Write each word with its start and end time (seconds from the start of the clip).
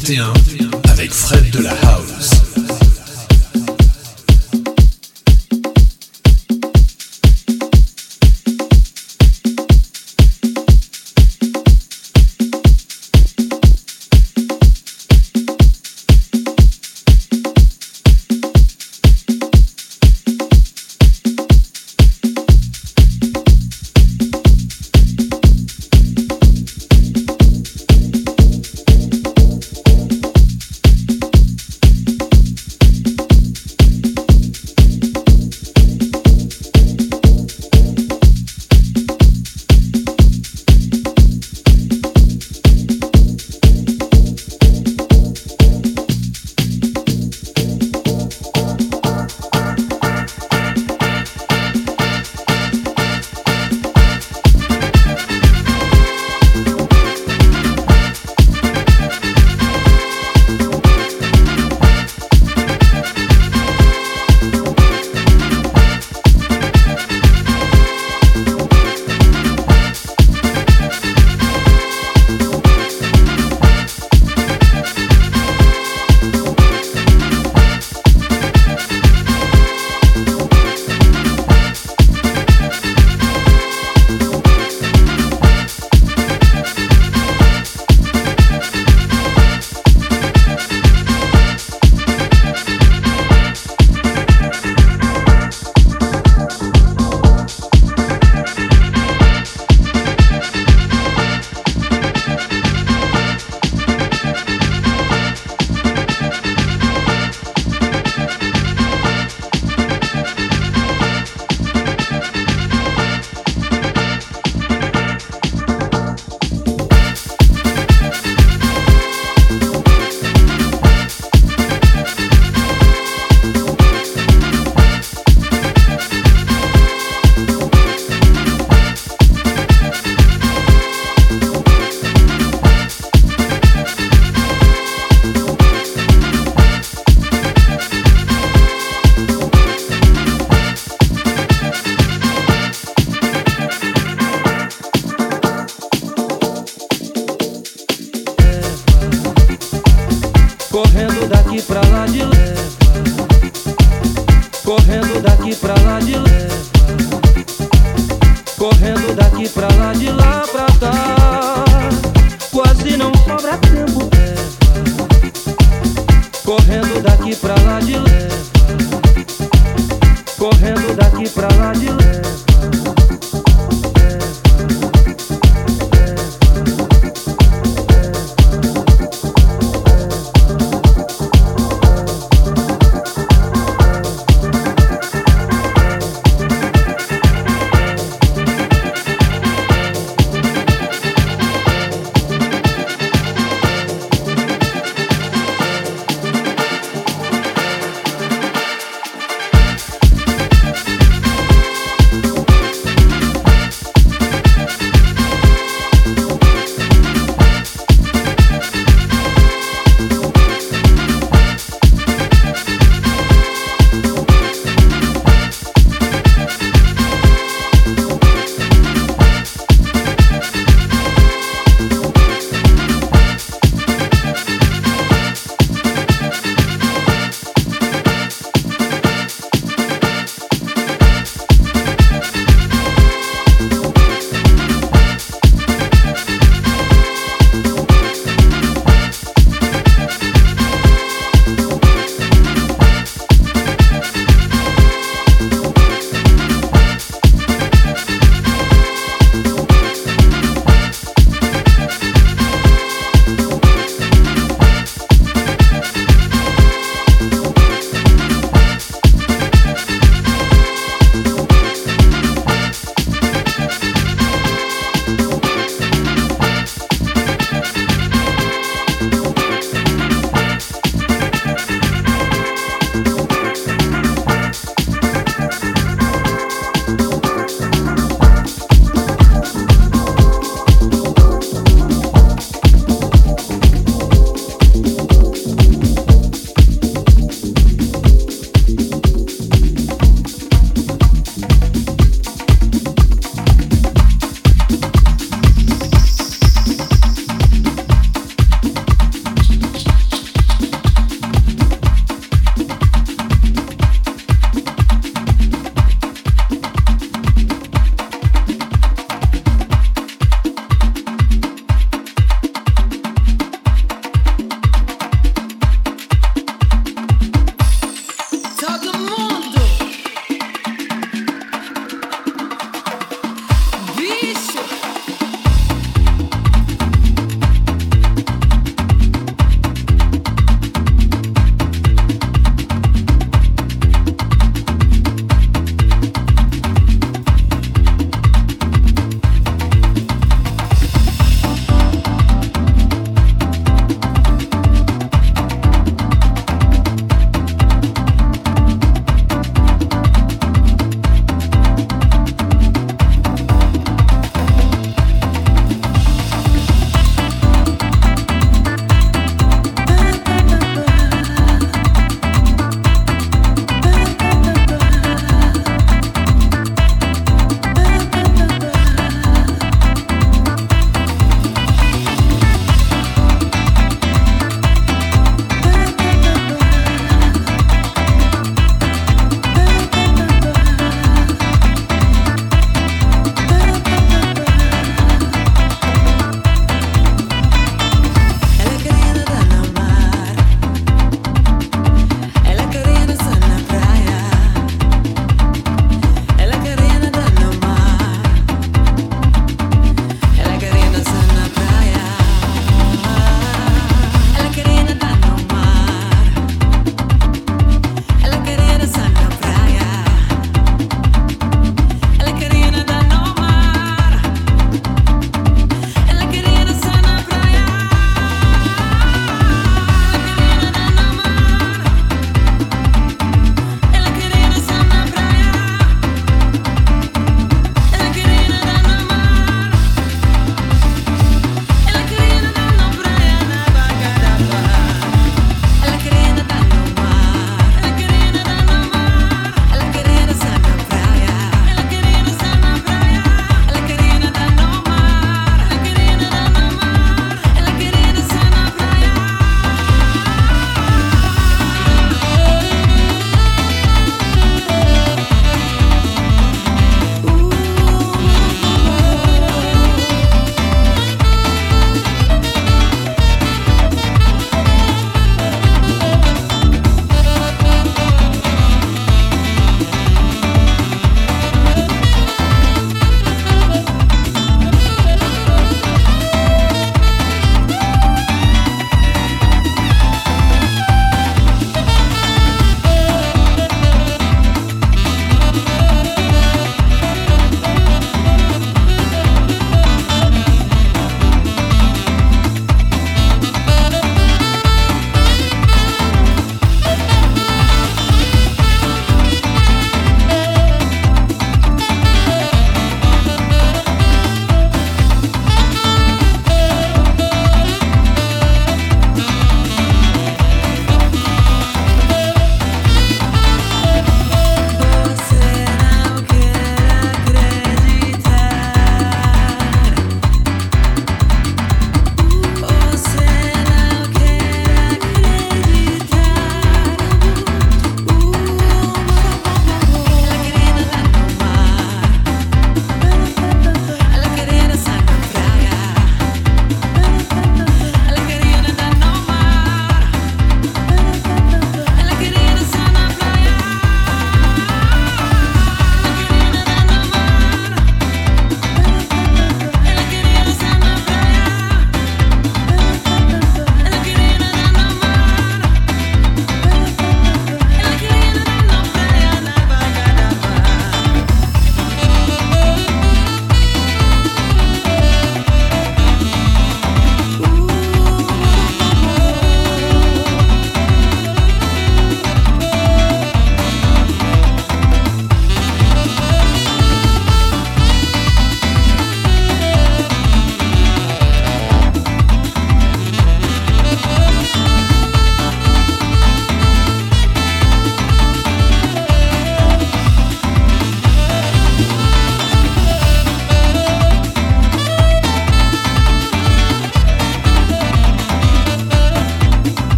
2021 0.00 0.70
avec 0.90 1.12
Fred 1.12 1.50
de 1.50 1.62
la 1.62 1.72
House. 1.82 2.39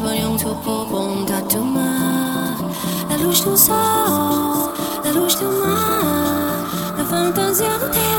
Água 0.00 0.08
que 0.08 0.08
banha 0.08 0.28
o 0.28 0.36
teu 0.36 0.54
corpo 0.56 0.96
onda 0.96 1.40
do 1.42 1.64
mar, 1.64 2.56
a 3.10 3.16
luz 3.22 3.40
do 3.40 3.56
sol, 3.56 3.74
a 3.76 5.10
luz 5.12 5.34
do 5.36 5.52
mar, 5.52 6.66
a 6.98 7.04
fantasia 7.04 7.78
beijos, 7.78 7.90
teu 7.92 8.09